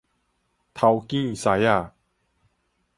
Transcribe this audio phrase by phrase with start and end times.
[0.03, 0.07] 頭桱
[1.27, 1.93] 師仔